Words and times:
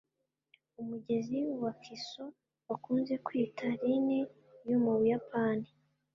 Umugezi 0.81 1.39
wa 1.61 1.71
Kiso 1.83 2.23
bakunze 2.67 3.13
kwita 3.25 3.63
Rhine 3.79 4.19
yo 4.69 4.77
mu 4.83 4.91
Buyapani. 4.97 5.69